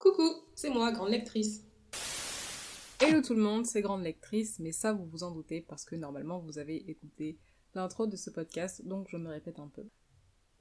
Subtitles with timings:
[0.00, 1.62] Coucou, c'est moi, grande lectrice.
[3.02, 5.94] Hello tout le monde, c'est Grande Lectrice, mais ça vous vous en doutez parce que
[5.94, 7.38] normalement vous avez écouté
[7.74, 9.84] l'intro de ce podcast, donc je me répète un peu.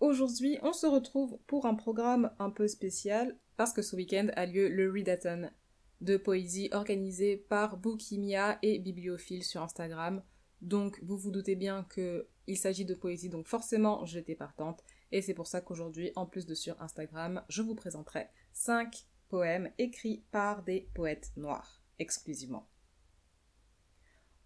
[0.02, 4.46] Aujourd'hui, on se retrouve pour un programme un peu spécial parce que ce week-end a
[4.46, 5.50] lieu le Readathon
[6.02, 10.22] de poésie organisé par Bookimia et Bibliophile sur Instagram.
[10.60, 14.84] Donc vous vous doutez bien que il s'agit de poésie, donc forcément j'étais partante.
[15.14, 19.72] Et c'est pour ça qu'aujourd'hui, en plus de sur Instagram, je vous présenterai 5 poèmes
[19.78, 22.68] écrits par des poètes noirs, exclusivement.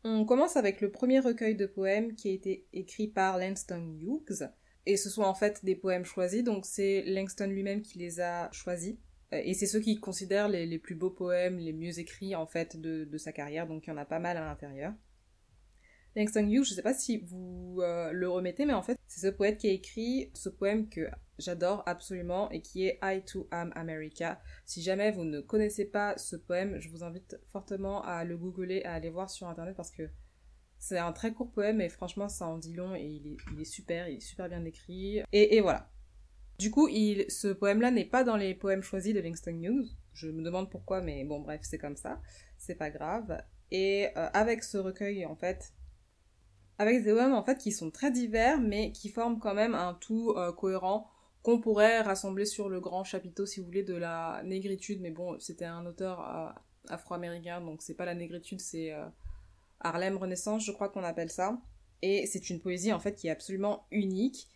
[0.03, 4.49] On commence avec le premier recueil de poèmes qui a été écrit par Langston Hughes.
[4.85, 8.51] Et ce sont en fait des poèmes choisis, donc c'est Langston lui-même qui les a
[8.51, 8.97] choisis.
[9.33, 12.75] Euh, et c'est ceux qu'il considère les, plus beaux poèmes, les mieux écrits en fait
[12.79, 14.93] de, sa carrière, donc il y en a pas mal à l'intérieur.
[16.17, 19.31] Langston Hughes, je sais pas si vous euh, le remettez, mais en fait, c'est ce
[19.31, 21.07] poète qui a écrit ce poème que
[21.39, 24.39] j'adore absolument et qui est I Too Am America.
[24.65, 28.83] Si jamais vous ne connaissez pas ce poème, je vous invite fortement à le googler,
[28.83, 30.09] à aller voir sur internet parce que
[30.80, 34.09] c'est un très court poème et franchement, ça en dit long et il est, super,
[34.09, 35.21] il est super bien écrit.
[35.31, 35.89] Et, voilà.
[36.59, 39.95] Du coup, il, ce poème-là n'est pas dans les poèmes choisis de Langston Hughes.
[40.13, 42.21] Je me demande pourquoi, mais bon, bref, c'est comme ça.
[42.58, 43.41] C'est pas grave.
[43.71, 45.73] Et euh, avec ce recueil, en fait,
[46.77, 49.93] avec des poèmes en fait qui sont très divers mais qui forment quand même un
[49.93, 51.09] tout euh, cohérent
[51.44, 55.02] qu'on pourrait rassembler sur le grand chapiteau si vous voulez de la négritude.
[55.02, 56.49] Mais bon c'était un auteur euh,
[56.89, 59.05] afro-américain donc c'est pas la négritude c'est euh,
[59.81, 61.61] Harlem Renaissance je crois qu'on appelle ça.
[62.02, 64.49] Et c'est une poésie en fait qui est absolument unique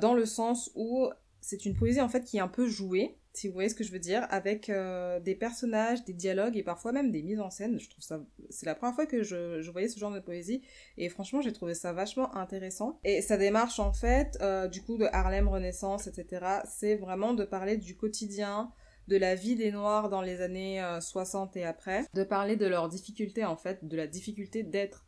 [0.00, 3.46] dans le sens où c'est une poésie en fait qui est un peu jouée si
[3.46, 6.92] vous voyez ce que je veux dire, avec euh, des personnages, des dialogues et parfois
[6.92, 7.78] même des mises en scène.
[7.78, 10.62] Je trouve ça, c'est la première fois que je, je, voyais ce genre de poésie
[10.96, 12.98] et franchement j'ai trouvé ça vachement intéressant.
[13.04, 17.44] Et sa démarche en fait, euh, du coup de Harlem Renaissance, etc., c'est vraiment de
[17.44, 18.72] parler du quotidien,
[19.06, 22.66] de la vie des Noirs dans les années 60 euh, et après, de parler de
[22.66, 25.06] leurs difficultés en fait, de la difficulté d'être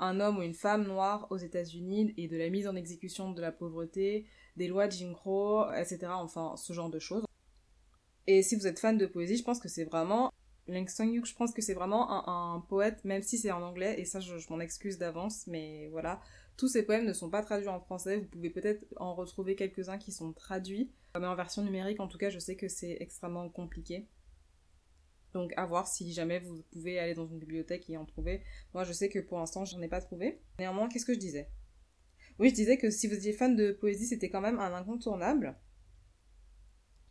[0.00, 3.40] un homme ou une femme noire aux États-Unis et de la mise en exécution de
[3.40, 6.06] la pauvreté, des lois de Jim Crow, etc.
[6.10, 7.24] Enfin, ce genre de choses.
[8.26, 10.30] Et si vous êtes fan de poésie, je pense que c'est vraiment
[10.70, 14.04] Langston Hughes, je pense que c'est vraiment un, poète, même si c'est en anglais, et
[14.04, 16.20] ça je, m'en excuse d'avance, mais voilà.
[16.56, 19.98] Tous ces poèmes ne sont pas traduits en français, vous pouvez peut-être en retrouver quelques-uns
[19.98, 23.48] qui sont traduits, mais en version numérique en tout cas je sais que c'est extrêmement
[23.48, 24.06] compliqué.
[25.32, 28.42] Donc à voir si jamais vous pouvez aller dans une bibliothèque et en trouver.
[28.74, 30.40] Moi je sais que pour l'instant j'en ai pas trouvé.
[30.58, 31.48] Néanmoins, qu'est-ce que je disais?
[32.40, 35.54] Oui, je disais que si vous étiez fan de poésie, c'était quand même un incontournable.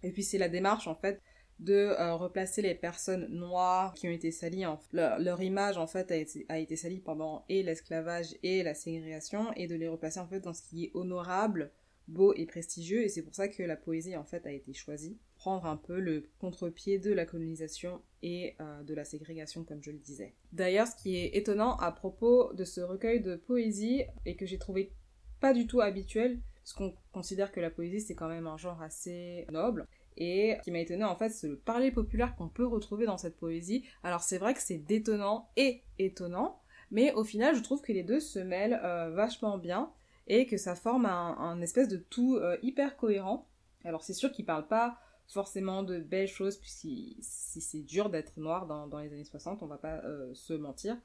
[0.01, 1.21] Et puis c'est la démarche en fait
[1.59, 6.15] de euh, replacer les personnes noires qui ont été salies, leur, image en fait a
[6.15, 10.27] été, a été salie pendant et l'esclavage et la ségrégation et de les replacer en
[10.27, 11.73] fait dans ce qui est honorable,
[12.07, 15.19] beau et prestigieux et c'est pour ça que la poésie en fait a été choisie.
[15.35, 19.91] Prendre un peu le contre-pied de la colonisation et euh, de la ségrégation comme je
[19.91, 20.33] le disais.
[20.53, 24.57] D'ailleurs ce qui est étonnant à propos de ce recueil de poésie et que j'ai
[24.57, 24.93] trouvé
[25.39, 28.81] pas du tout habituel, parce qu'on considère que la poésie c'est quand même un genre
[28.81, 29.85] assez noble.
[30.17, 33.17] Et ce qui m'a étonné en fait, c'est le parler populaire qu'on peut retrouver dans
[33.17, 33.85] cette poésie.
[34.03, 36.59] Alors c'est vrai que c'est détonnant et étonnant,
[36.91, 39.91] mais au final je trouve que les deux se mêlent euh, vachement bien
[40.27, 43.47] et que ça forme un, espèce de tout euh, hyper cohérent.
[43.83, 46.87] Alors c'est sûr qu'il parle pas forcément de belles choses, puisque
[47.21, 50.97] c'est dur d'être noir dans, les années 60, on va pas euh, se mentir.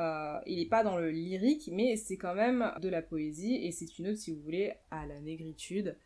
[0.00, 3.70] Euh, il n'est pas dans le lyrique, mais c'est quand même de la poésie et
[3.70, 5.98] c'est une ode, si vous voulez, à la négritude.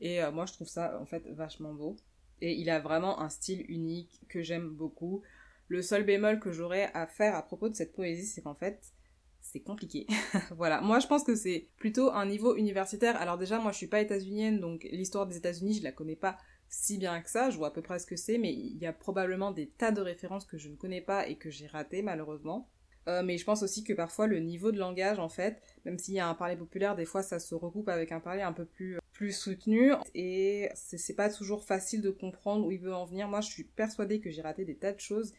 [0.00, 1.96] Et euh, moi, je trouve ça en fait vachement beau.
[2.40, 5.22] Et il a vraiment un style unique que j'aime beaucoup.
[5.68, 8.92] Le seul bémol que j'aurais à faire à propos de cette poésie, c'est qu'en fait,
[9.40, 10.08] c'est compliqué.
[10.56, 10.80] voilà.
[10.80, 13.16] Moi, je pense que c'est plutôt un niveau universitaire.
[13.16, 16.38] Alors déjà, moi, je suis pas états-unienne, donc l'histoire des États-Unis, je la connais pas
[16.68, 17.50] si bien que ça.
[17.50, 19.92] Je vois à peu près ce que c'est, mais il y a probablement des tas
[19.92, 22.68] de références que je ne connais pas et que j'ai ratées, malheureusement.
[23.08, 26.14] Euh, mais je pense aussi que parfois le niveau de langage, en fait, même s'il
[26.14, 28.64] y a un parler populaire, des fois ça se recoupe avec un parler un peu
[28.64, 29.92] plus, plus soutenu.
[30.14, 33.28] Et c'est pas toujours facile de comprendre où il veut en venir.
[33.28, 35.32] Moi, je suis persuadée que j'ai raté des tas de choses.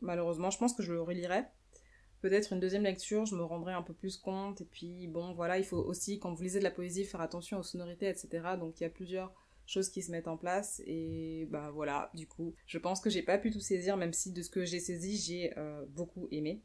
[0.00, 1.44] Malheureusement, je pense que je le relirai.
[2.20, 4.60] Peut-être une deuxième lecture, je me rendrai un peu plus compte.
[4.60, 7.58] Et puis, bon, voilà, il faut aussi, quand vous lisez de la poésie, faire attention
[7.58, 8.56] aux sonorités, etc.
[8.58, 9.32] Donc, il y a plusieurs
[9.66, 13.22] choses qui se mettent en place et bah voilà du coup je pense que j'ai
[13.22, 16.62] pas pu tout saisir même si de ce que j'ai saisi j'ai euh, beaucoup aimé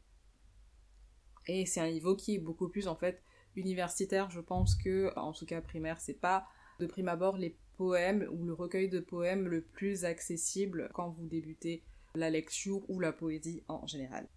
[1.46, 3.22] et c'est un niveau qui est beaucoup plus en fait
[3.56, 4.30] universitaire.
[4.30, 6.46] Je pense que, en tout cas primaire, c'est pas
[6.80, 11.26] de prime abord les poèmes ou le recueil de poèmes le plus accessible quand vous
[11.26, 11.82] débutez
[12.14, 14.28] la lecture ou la poésie en général.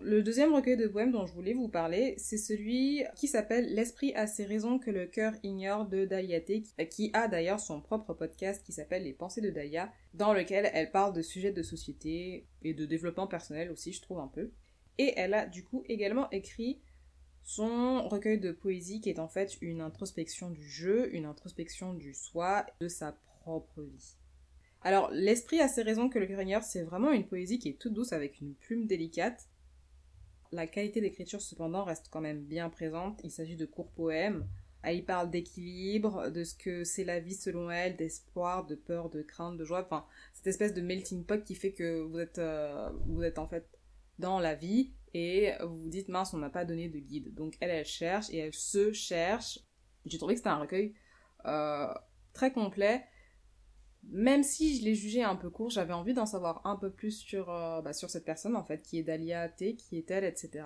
[0.00, 4.12] Le deuxième recueil de poèmes dont je voulais vous parler, c'est celui qui s'appelle L'esprit
[4.14, 8.62] a ses raisons que le cœur ignore de Daliaté, qui a d'ailleurs son propre podcast
[8.66, 12.74] qui s'appelle Les pensées de Dalia, dans lequel elle parle de sujets de société et
[12.74, 14.50] de développement personnel aussi, je trouve un peu.
[14.98, 16.80] Et elle a du coup également écrit
[17.42, 22.14] son recueil de poésie qui est en fait une introspection du jeu, une introspection du
[22.14, 24.16] soi, de sa propre vie.
[24.82, 27.94] Alors, l'esprit a ses raisons que le ignore, c'est vraiment une poésie qui est toute
[27.94, 29.48] douce avec une plume délicate
[30.54, 33.20] la qualité d'écriture, cependant, reste quand même bien présente.
[33.24, 34.46] Il s'agit de courts poèmes.
[34.82, 39.10] Elle y parle d'équilibre, de ce que c'est la vie selon elle, d'espoir, de peur,
[39.10, 39.82] de crainte, de joie.
[39.84, 43.48] Enfin, cette espèce de melting pot qui fait que vous êtes, euh, vous êtes en
[43.48, 43.66] fait
[44.18, 47.34] dans la vie et vous vous dites mince, on m'a pas donné de guide.
[47.34, 49.60] Donc elle, elle cherche et elle se cherche.
[50.06, 50.94] J'ai trouvé que c'était un recueil
[51.46, 51.92] euh,
[52.32, 53.04] très complet
[54.10, 57.18] même si je l'ai jugé un peu court, j'avais envie d'en savoir un peu plus
[57.18, 60.24] sur, euh, bah, sur cette personne, en fait, qui est Dalia T, qui est elle,
[60.24, 60.64] etc.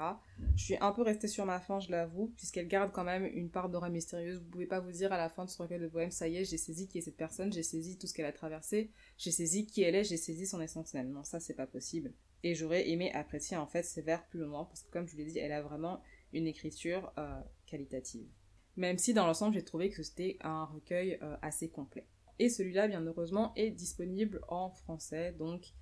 [0.56, 3.50] Je suis un peu restée sur ma fin, je l'avoue, puisqu'elle garde quand même une
[3.50, 4.39] part d'aura mystérieuse.
[4.39, 6.37] Vous pouvez pas vous dire à la fin de ce recueil de poèmes, ça y
[6.37, 9.31] est, j'ai saisi qui est cette personne, j'ai saisi tout ce qu'elle a traversé, j'ai
[9.31, 10.59] saisi qui elle est, j'ai saisi son
[10.95, 11.11] même.
[11.11, 12.12] Non, ça, c'est pas possible.
[12.44, 15.19] Et j'aurais aimé apprécier, en fait, ses vers plus loin, parce que comme je vous
[15.19, 16.02] l'ai dit, elle a vraiment
[16.32, 18.29] une écriture euh, qualitative.
[18.76, 22.06] Même si, dans l'ensemble, j'ai trouvé que c'était un recueil euh, assez complet.
[22.38, 25.32] Et celui-là, bien heureusement, est disponible en français.
[25.32, 25.73] Donc,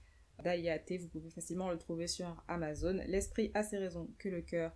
[0.42, 2.98] Daliate, vous pouvez facilement le trouver sur Amazon.
[3.06, 4.72] L'esprit a ses raisons que le cœur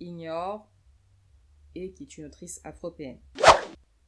[0.00, 0.70] ignore
[1.74, 3.20] et qui est une autrice afropéenne.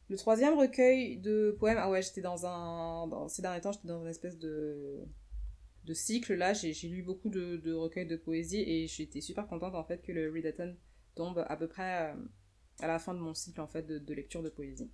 [0.08, 3.28] Le troisième recueil de poèmes, ah ouais, j'étais dans un.
[3.28, 5.04] Ces derniers temps, j'étais dans une espèce de.
[5.86, 6.52] De cycle là.
[6.52, 10.30] J'ai lu beaucoup de, recueils de poésie et j'étais super contente en fait que le
[10.30, 10.76] Readathon
[11.14, 12.14] tombe à peu près euh,
[12.80, 14.90] à la fin de mon cycle en fait de lecture de poésie.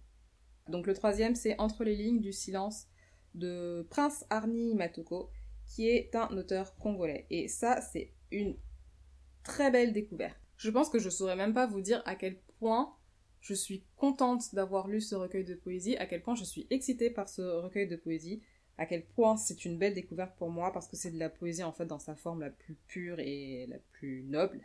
[0.69, 2.87] Donc le troisième, c'est Entre les lignes du silence
[3.35, 5.31] de Prince Arni Matoko,
[5.67, 7.27] qui est un auteur congolais.
[7.31, 8.57] Et ça, c'est une
[9.43, 10.39] très belle découverte.
[10.57, 12.95] Je pense que je saurais même pas vous dire à quel point
[13.41, 17.11] je suis contente d'avoir lu ce recueil de poésie, à quel point je suis excitée
[17.11, 18.41] par ce recueil de poésie,
[18.79, 21.63] à quel point c'est une belle découverte pour moi parce que c'est de la poésie
[21.63, 24.61] en fait dans sa forme la plus pure et la plus noble.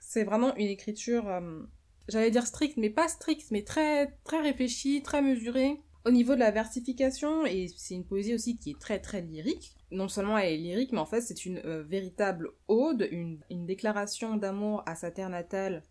[0.00, 1.62] C'est vraiment une écriture euh,
[2.08, 5.80] j'allais dire strict, mais pas strict, mais très, très réfléchi, très mesuré.
[6.06, 9.74] Au niveau de la versification, et c'est une poésie aussi qui est très très lyrique,
[9.90, 14.36] non seulement elle est lyrique, mais en fait c'est une euh, véritable ode, une, déclaration
[14.36, 15.82] d'amour à sa terre natale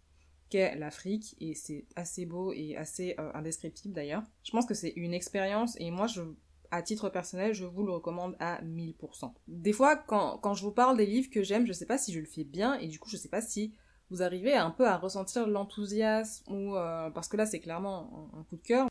[0.51, 4.21] qu'est l'Afrique, et c'est assez beau et assez euh, indescriptible d'ailleurs.
[4.43, 6.21] Je pense que c'est une expérience, et moi je,
[6.73, 9.31] à titre personnel, je vous le recommande à 1000%.
[9.47, 12.19] Des fois, quand, je vous parle des livres que j'aime, je sais pas si je
[12.19, 13.75] le fais bien, et du coup je sais pas si
[14.09, 18.43] vous arrivez un peu à ressentir l'enthousiasme ou euh, parce que là c'est clairement un,
[18.43, 18.87] coup de cœur.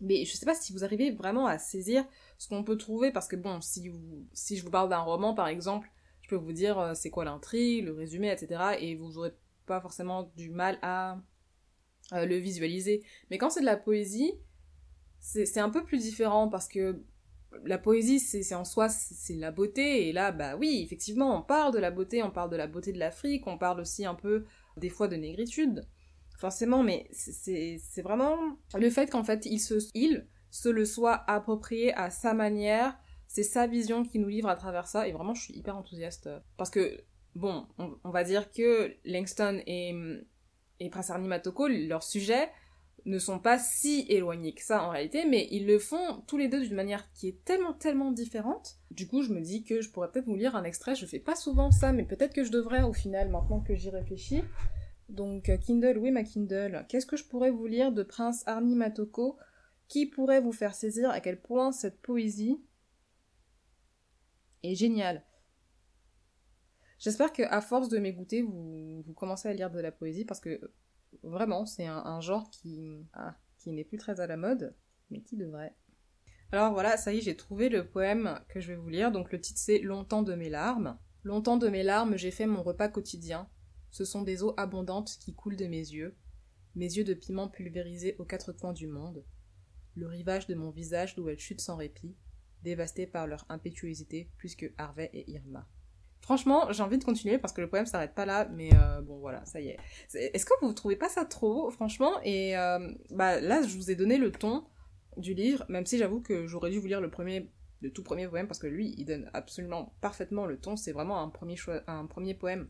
[0.00, 2.02] Mais je sais pas si vous arrivez vraiment à saisir
[2.38, 3.92] ce qu'on peut trouver parce que bon, si
[4.32, 5.90] si je vous parle d'un roman par exemple,
[6.22, 8.76] je peux vous dire euh, c'est quoi l'intrigue, le résumé, etc.
[8.80, 9.34] Et vous aurez
[9.66, 11.18] pas forcément du mal à
[12.14, 13.02] euh, le visualiser.
[13.30, 14.32] Mais quand c'est de la poésie,
[15.26, 17.02] c'est un peu plus différent parce que
[17.64, 20.08] la poésie, c'est en soi, c'est la beauté.
[20.08, 22.92] Et là, bah oui, effectivement, on parle de la beauté, on parle de la beauté
[22.92, 24.44] de l'Afrique, on parle aussi un peu,
[24.76, 25.86] des fois, de négritude.
[26.38, 28.36] Forcément, mais c'est vraiment
[28.78, 32.96] le fait qu'en fait, il se, se le soit approprié à sa manière.
[33.26, 35.08] C'est sa vision qui nous livre à travers ça.
[35.08, 36.28] Et vraiment, je suis hyper enthousiaste.
[36.56, 37.00] Parce que,
[37.34, 39.94] bon, on, va dire que Langston et,
[40.78, 42.48] et Prince Arnie Matoko, leur sujet,
[43.06, 46.48] ne sont pas si éloignés que ça en réalité, mais ils le font tous les
[46.48, 48.78] deux d'une manière qui est tellement tellement différente.
[48.90, 50.96] Du coup, je me dis que je pourrais peut-être vous lire un extrait.
[50.96, 53.90] Je fais pas souvent ça, mais peut-être que je devrais au final, maintenant que j'y
[53.90, 54.42] réfléchis.
[55.08, 56.84] Donc, euh, Kindle, oui, ma Kindle.
[56.88, 59.38] Qu'est-ce que je pourrais vous lire de Prince Arni Matoko?
[59.86, 61.10] Qui pourrait vous faire saisir?
[61.10, 62.60] À quel point cette poésie
[64.64, 65.22] est géniale?
[66.98, 70.60] J'espère qu'à force de m'écouter, vous, vous commencez à lire de la poésie parce que
[71.22, 74.74] Vraiment, c'est un, genre qui, ah, qui n'est plus très à la mode,
[75.10, 75.74] mais qui devrait.
[76.52, 79.10] Alors voilà, ça y est, j'ai trouvé le poème que je vais vous lire.
[79.10, 80.98] Donc le titre c'est Longtemps de mes larmes.
[81.24, 83.48] Longtemps de mes larmes, j'ai fait mon repas quotidien.
[83.90, 86.16] Ce sont des eaux abondantes qui coulent de mes yeux,
[86.74, 89.24] mes yeux de piment pulvérisés aux quatre coins du monde.
[89.94, 92.14] Le rivage de mon visage d'où elles chutent sans répit,
[92.62, 95.66] dévasté par leur impétuosité plus que Harvey et Irma.
[96.20, 99.18] Franchement, j'ai envie de continuer parce que le poème s'arrête pas là, mais euh, bon
[99.18, 99.78] voilà, ça y est.
[100.14, 102.14] Est-ce que vous trouvez pas ça trop, franchement?
[102.24, 104.64] Et euh, bah là, je vous ai donné le ton
[105.16, 108.26] du livre, même si j'avoue que j'aurais dû vous lire le premier, le tout premier
[108.26, 110.76] poème parce que lui, il donne absolument parfaitement le ton.
[110.76, 111.56] C'est vraiment un premier,
[111.86, 112.68] un premier poème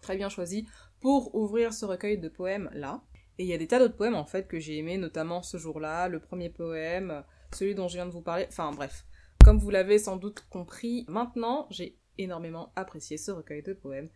[0.00, 0.66] très bien choisi
[1.00, 3.02] pour ouvrir ce recueil de poèmes là.
[3.38, 5.58] Et il y a des tas d'autres poèmes en fait que j'ai aimé, notamment ce
[5.58, 8.46] jour-là, le premier poème, celui dont je viens de vous parler.
[8.48, 9.06] Enfin bref,
[9.44, 14.10] comme vous l'avez sans doute compris, maintenant j'ai énormément apprécié ce recueil de poèmes.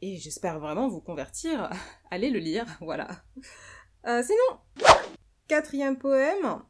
[0.00, 1.70] et j'espère vraiment vous convertir.
[2.10, 3.08] Allez le lire, voilà.
[4.06, 4.88] Euh, sinon,
[5.48, 6.62] quatrième poème.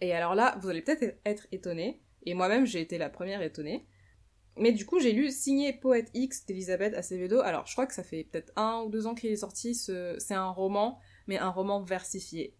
[0.00, 3.86] Et alors là, vous allez peut-être être étonné, et moi-même j'ai été la première étonnée.
[4.56, 7.40] Mais du coup, j'ai lu Signé Poète X d'Elisabeth Acevedo.
[7.40, 9.74] Alors, je crois que ça fait peut-être un ou deux ans qu'il est sorti.
[9.74, 12.54] C'est un roman, mais un roman versifié.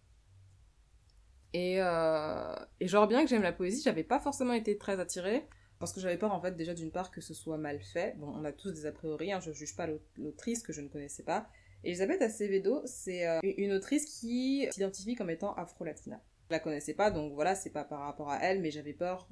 [1.53, 2.55] Et, euh...
[2.79, 5.47] et genre, bien que j'aime la poésie, j'avais pas forcément été très attirée.
[5.83, 8.15] Parce que j'avais peur, en fait, déjà d'une part que ce soit mal fait.
[8.17, 9.85] Bon, on a tous des a priori, hein, je juge pas
[10.15, 11.49] l'autrice que je ne connaissais pas.
[11.83, 16.21] Elisabeth Acevedo, c'est euh, une autrice qui s'identifie comme étant afro-latina.
[16.49, 19.27] Je la connaissais pas, donc voilà, c'est pas par rapport à elle, mais j'avais peur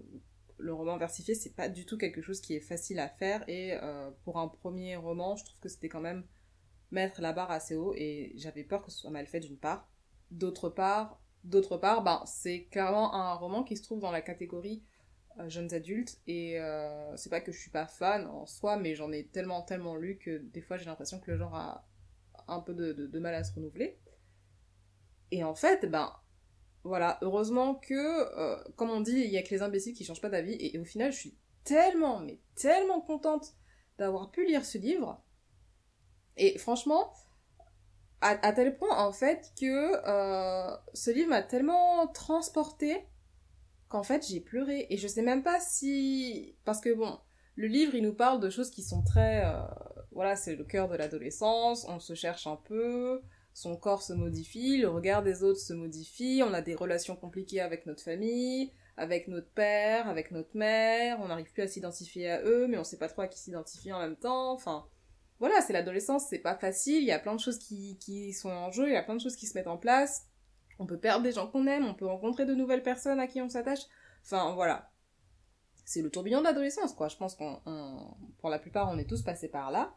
[0.57, 3.45] le roman versifié, c'est pas du tout quelque chose qui est facile à faire.
[3.47, 6.25] Et euh, pour un premier roman, je trouve que c'était quand même
[6.91, 7.93] mettre la barre assez haut.
[7.95, 9.89] Et j'avais peur que ce soit mal fait d'une part.
[10.31, 14.83] D'autre part, d'autre part, ben, c'est clairement un roman qui se trouve dans la catégorie
[15.47, 16.19] jeunes adultes.
[16.27, 19.61] Et euh, c'est pas que je suis pas fan en soi, mais j'en ai tellement,
[19.61, 21.87] tellement lu que des fois j'ai l'impression que le genre a
[22.47, 23.97] un peu de, mal à se renouveler.
[25.31, 26.13] Et en fait, ben,
[26.83, 30.21] voilà, heureusement que, euh, comme on dit, il y a que les imbéciles qui changent
[30.21, 33.53] pas d'avis, et, au final, je suis tellement, mais tellement contente
[33.97, 35.23] d'avoir pu lire ce livre.
[36.35, 37.13] Et franchement,
[38.21, 39.65] à, tel point, en fait, que
[40.07, 43.05] euh, ce livre m'a tellement transportée
[43.91, 44.87] qu'en fait, j'ai pleuré.
[44.89, 46.55] Et je sais même pas si...
[46.65, 47.19] Parce que bon,
[47.55, 49.45] le livre, il nous parle de choses qui sont très...
[49.45, 49.61] Euh,
[50.11, 53.21] voilà, c'est le cœur de l'adolescence, on se cherche un peu,
[53.53, 57.61] son corps se modifie, le regard des autres se modifie, on a des relations compliquées
[57.61, 62.41] avec notre famille, avec notre père, avec notre mère, on n'arrive plus à s'identifier à
[62.43, 64.85] eux, mais on sait pas trop à qui s'identifier en même temps, enfin...
[65.39, 68.51] Voilà, c'est l'adolescence, c'est pas facile, il y a plein de choses qui, qui sont
[68.51, 70.27] en jeu, il y a plein de choses qui se mettent en place,
[70.81, 73.39] on peut perdre des gens qu'on aime, on peut rencontrer de nouvelles personnes à qui
[73.39, 73.81] on s'attache,
[74.23, 74.91] enfin voilà.
[75.85, 77.61] C'est le tourbillon de l'adolescence, quoi, je pense qu'on...
[78.39, 79.93] Pour la plupart, on est tous passés par là,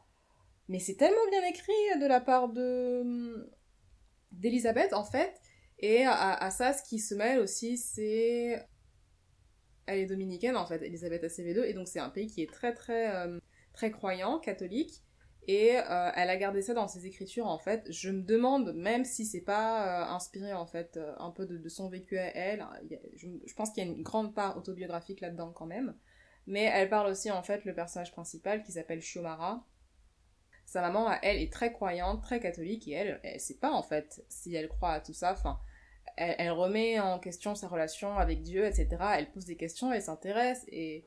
[0.69, 3.51] mais c'est tellement bien écrit de la part de
[4.33, 5.41] d'Elisabeth, en fait.
[5.79, 8.67] Et à, ça, ce qui se mêle aussi, c'est...
[9.87, 12.75] Elle est dominicaine, en fait, Elisabeth Acevedo, et donc c'est un pays qui est très,
[12.75, 13.39] très, euh,
[13.73, 15.04] très croyant, catholique.
[15.47, 17.91] Et euh, elle a gardé ça dans ses écritures, en fait.
[17.91, 21.89] Je me demande, même si c'est pas euh, inspiré, en fait, un peu de, son
[21.89, 22.67] vécu à elle,
[23.17, 25.95] je, pense qu'il y a une grande part autobiographique là-dedans, quand même.
[26.47, 29.67] Mais elle parle aussi, en fait, le personnage principal, qui s'appelle Shiomara,
[30.67, 34.25] sa maman, elle, est très croyante, très catholique, et elle, elle sait pas en fait
[34.29, 35.33] si elle croit à tout ça.
[35.33, 35.61] Enfin,
[36.17, 38.89] elle, remet en question sa relation avec Dieu, etc.
[39.17, 41.07] Elle pose des questions, elle s'intéresse, et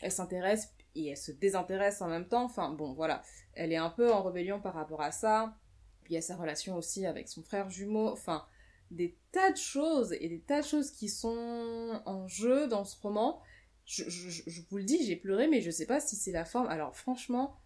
[0.00, 2.44] elle s'intéresse et elle se désintéresse en même temps.
[2.44, 3.22] Enfin, bon, voilà.
[3.54, 5.56] Elle est un peu en rébellion par rapport à ça.
[6.02, 8.08] Puis il y a sa relation aussi avec son frère jumeau.
[8.08, 8.44] Enfin,
[8.90, 13.00] des tas de choses et des tas de choses qui sont en jeu dans ce
[13.00, 13.40] roman.
[13.84, 16.66] Je, je vous le dis, j'ai pleuré, mais je sais pas si c'est la forme.
[16.68, 17.58] Alors, franchement,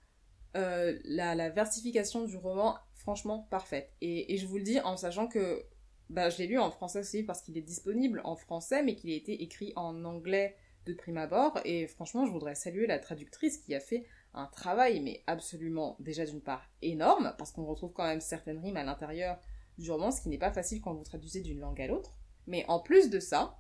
[0.56, 3.90] euh, la, versification du roman, franchement, parfaite.
[4.00, 5.64] Et, je vous le dis en sachant que
[6.10, 9.10] bah, je l'ai lu en français aussi parce qu'il est disponible en français, mais qu'il
[9.10, 11.58] a été écrit en anglais de prime abord.
[11.64, 16.24] Et franchement, je voudrais saluer la traductrice qui a fait un travail, mais absolument déjà
[16.24, 19.38] d'une part énorme, parce qu'on retrouve quand même certaines rimes à l'intérieur
[19.78, 22.14] du roman, ce qui n'est pas facile quand vous traduisez d'une langue à l'autre.
[22.46, 23.58] Mais en plus de ça,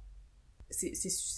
[0.70, 0.94] c'est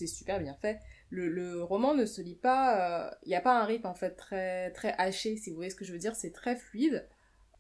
[0.07, 0.79] super bien fait
[1.15, 4.13] le, roman ne se lit pas, il euh, n'y a pas un rythme en fait
[4.13, 7.09] très, très haché, si vous voyez ce que je veux dire, c'est très fluide.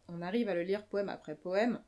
[0.09, 1.81] On arrive à le lire poème après poème.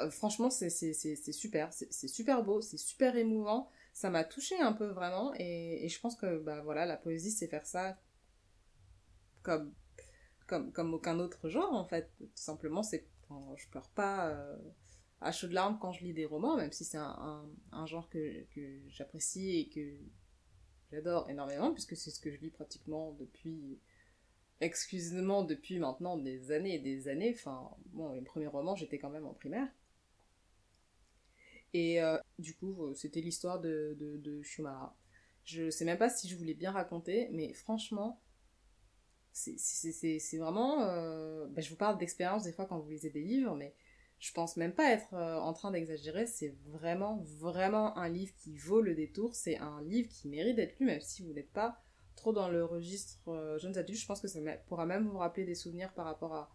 [0.00, 3.68] Euh, franchement, c'est super, c'est super beau, c'est super émouvant.
[3.94, 7.46] Ça m'a touché un peu vraiment, et, je pense que bah voilà, la poésie, c'est
[7.46, 7.96] faire ça
[9.42, 9.72] comme,
[10.46, 12.10] comme, comme aucun autre genre en fait.
[12.18, 13.06] Tout simplement, c'est
[13.56, 14.56] je pleure pas euh,
[15.20, 18.44] à chaudes larmes quand je lis des romans, même si c'est un, un, genre que,
[18.54, 19.96] que j'apprécie et que
[20.92, 23.78] j'adore énormément, puisque c'est ce que je lis pratiquement depuis,
[24.60, 27.34] exclusivement depuis maintenant des années et des années.
[27.34, 29.68] Enfin, bon, les premiers romans, j'étais quand même en primaire.
[31.74, 34.96] Et euh, du coup, euh, c'était l'histoire de, de, Shumara.
[35.42, 38.22] Je sais même pas si je voulais bien raconter, mais franchement,
[39.32, 40.84] c'est vraiment...
[40.84, 43.74] Euh, bah, je vous parle d'expérience des fois quand vous lisez des livres, mais
[44.20, 48.80] je pense même pas être en train d'exagérer, c'est vraiment, vraiment un livre qui vaut
[48.80, 51.82] le détour, c'est un livre qui mérite d'être lu, même si vous n'êtes pas
[52.14, 55.56] trop dans le registre jeunes adultes, je pense que ça pourra même vous rappeler des
[55.56, 56.50] souvenirs par rapport à,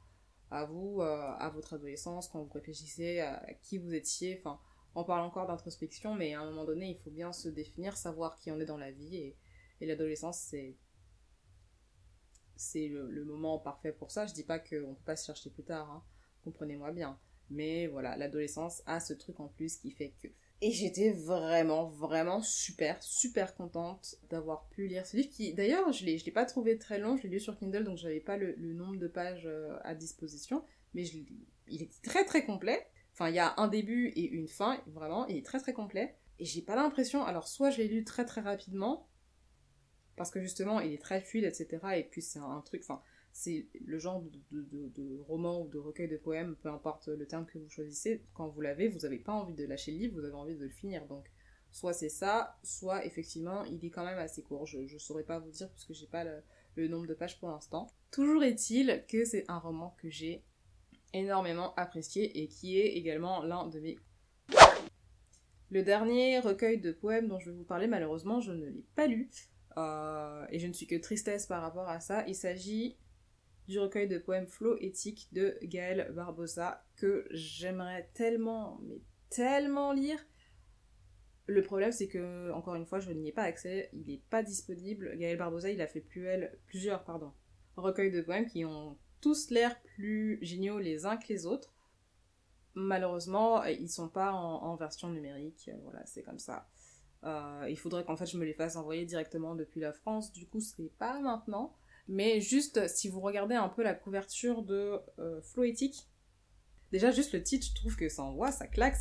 [0.49, 4.59] à vous, à votre adolescence, quand vous réfléchissez à, qui vous étiez, enfin,
[4.99, 8.37] on parle encore d'introspection, mais à un moment donné, il faut bien se définir, savoir
[8.37, 9.37] qui on est dans la vie, et,
[9.85, 10.77] l'adolescence, c'est
[12.57, 14.25] c'est le, moment parfait pour ça.
[14.27, 16.03] Je dis pas qu'on peut pas se chercher plus tard, hein.
[16.43, 17.17] comprenez-moi bien.
[17.49, 20.27] Mais voilà, l'adolescence a ce truc en plus qui fait que
[20.61, 26.03] Et j'étais vraiment, vraiment super, super contente d'avoir pu lire ce livre qui, d'ailleurs, je
[26.03, 28.55] ne l'ai pas trouvé très long, je l'ai lu sur Kindle, donc j'avais pas le,
[28.73, 31.05] nombre de pages euh, à disposition, mais
[31.67, 32.85] il est très très complet.
[33.19, 36.15] Enfin, il y a un début et une fin, vraiment, il est très très complet.
[36.39, 39.09] Et j'ai pas l'impression, alors soit je l'ai lu très très rapidement,
[40.15, 41.79] parce que justement il est très fluide, etc.
[41.97, 43.01] Et puis c'est un, truc, enfin,
[43.33, 47.57] c'est le genre de, roman ou de recueil de poèmes, peu importe le terme que
[47.57, 50.35] vous choisissez, quand vous l'avez, vous n'avez pas envie de lâcher le livre, vous avez
[50.35, 51.05] envie de le finir.
[51.07, 51.29] Donc,
[51.71, 54.65] soit c'est ça, soit effectivement, il est quand même assez court.
[54.65, 57.91] Je ne saurais pas vous dire puisque j'ai pas le, nombre de pages pour l'instant.
[58.11, 60.45] Toujours est-il que c'est un roman que j'ai
[61.13, 63.97] énormément apprécié et qui est également l'un de mes.
[65.71, 69.07] Le dernier recueil de poèmes dont je vais vous parler, malheureusement, je ne l'ai pas
[69.07, 69.29] lu.
[69.77, 72.25] Euh, et je ne suis que tristesse par rapport à ça.
[72.27, 72.97] Il s'agit
[73.67, 78.99] du recueil de poèmes flow éthique de Gaël Barbosa que j'aimerais tellement, mais
[79.29, 80.19] tellement lire.
[81.45, 84.43] Le problème, c'est que, encore une fois, je n'y ai pas accès, il n'est pas
[84.43, 85.15] disponible.
[85.17, 86.03] Gaël Barbosa, il a fait
[86.65, 87.31] plusieurs pardon,
[87.75, 91.73] recueils de poèmes qui ont tous l'air plus géniaux les uns que les autres.
[92.75, 96.69] Malheureusement, ils sont pas en, version numérique, voilà, c'est comme ça.
[97.25, 100.47] Euh, il faudrait qu'en fait je me les fasse envoyer directement depuis la France, du
[100.47, 101.75] coup c'est pas maintenant.
[102.07, 106.07] Mais juste, si vous regardez un peu la couverture de euh, Floétique,
[106.91, 108.95] déjà juste le titre, je trouve que ça envoie, ça claque,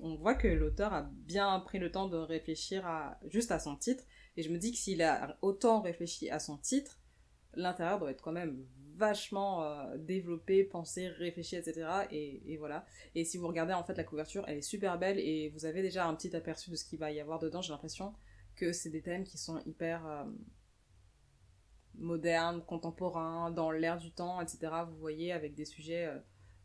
[0.00, 3.76] on voit que l'auteur a bien pris le temps de réfléchir à, juste à son
[3.76, 4.04] titre.
[4.36, 6.98] Et je me dis que s'il a autant réfléchi à son titre,
[7.56, 8.64] l'intérieur doit être quand même
[8.96, 11.86] vachement euh, développé, pensé, réfléchi, etc.
[12.10, 12.86] Et, voilà.
[13.14, 15.82] Et si vous regardez en fait la couverture, elle est super belle et vous avez
[15.82, 17.60] déjà un petit aperçu de ce qu'il va y avoir dedans.
[17.60, 18.14] J'ai l'impression
[18.56, 20.24] que c'est des thèmes qui sont hyper euh,
[21.96, 24.72] moderne, contemporain, dans l'air du temps, etc.
[24.88, 26.18] Vous voyez, avec des sujets euh,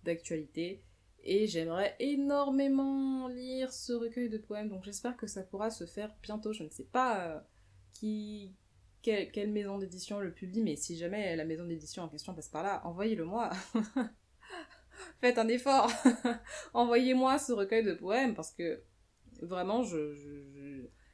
[0.03, 0.84] d'actualité.
[1.24, 6.15] Et j'aimerais énormément lire ce recueil de poèmes, donc j'espère que ça pourra se faire
[6.22, 6.53] bientôt.
[6.53, 7.43] Je ne sais pas
[7.91, 8.55] qui,
[9.01, 12.63] quelle, maison d'édition le publie, mais si jamais la maison d'édition en question passe par
[12.63, 13.50] là, envoyez-le moi.
[15.22, 15.89] Faites un effort.
[16.74, 18.84] Envoyez-moi ce recueil de poèmes parce que
[19.41, 20.13] vraiment, je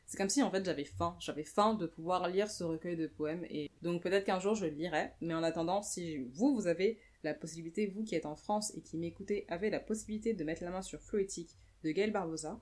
[0.06, 3.08] c'est comme si en fait j'avais faim, j'avais faim de pouvoir lire ce recueil de
[3.08, 6.68] poèmes et donc peut-être qu'un jour je le lirai, mais en attendant, si vous, vous
[6.68, 10.44] avez la possibilité, vous qui êtes en France et qui m'écoutez, avez la possibilité de
[10.44, 12.62] mettre la main sur Floétique de Gaël Barbosa,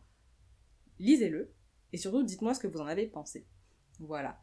[1.00, 1.54] lisez-le
[1.91, 3.45] et surtout dites-moi ce que vous en avez pensé.
[4.00, 4.41] Voilà.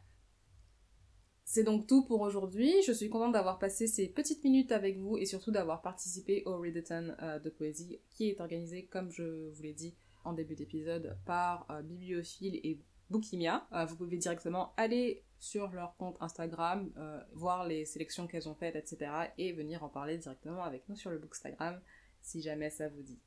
[1.53, 2.81] C'est donc tout pour aujourd'hui.
[2.87, 6.55] Je suis contente d'avoir passé ces petites minutes avec vous et surtout d'avoir participé au
[6.57, 11.17] Readathon euh, de poésie qui est organisé, comme je vous l'ai dit en début d'épisode,
[11.25, 13.67] par euh, Bibliophile et Bookimia.
[13.73, 16.89] Euh, vous pouvez directement aller sur leur compte Instagram,
[17.33, 19.11] voir les sélections qu'elles ont faites, etc.
[19.37, 21.81] et venir en parler directement avec nous sur le Bookstagram
[22.21, 23.19] si jamais ça vous dit.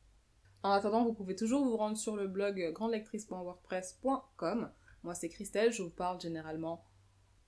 [0.63, 4.71] En attendant, vous pouvez toujours vous rendre sur le blog grandelectrice.wordpress.com.
[5.03, 6.87] Moi, c'est Christelle, je vous parle généralement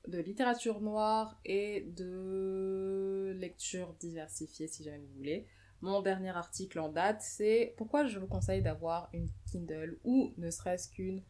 [0.06, 5.46] de littérature noire et de lecture diversifiée si jamais vous voulez.
[5.82, 10.50] Mon dernier article en date, c'est pourquoi je vous conseille d'avoir une Kindle ou ne
[10.50, 11.22] serait-ce qu'une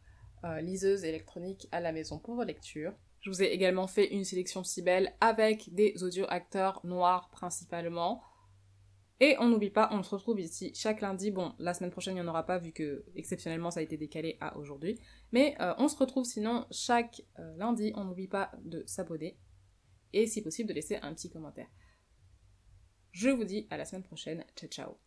[0.43, 2.93] euh, liseuse électronique à la maison pour vos lectures?
[3.19, 8.21] Je vous ai également fait une sélection si belle avec des audio-acteurs noirs principalement.
[9.19, 11.31] Et on n'oublie pas, on se retrouve ici chaque lundi.
[11.31, 13.97] Bon, la semaine prochaine, il n'y en aura pas vu que exceptionnellement ça a été
[13.97, 14.99] décalé à aujourd'hui.
[15.31, 17.91] Mais euh, on se retrouve sinon chaque euh, lundi.
[17.95, 19.37] On n'oublie pas de s'abonner
[20.13, 21.67] et si possible de laisser un petit commentaire.
[23.11, 24.45] Je vous dis à la semaine prochaine.
[24.55, 25.06] Ciao ciao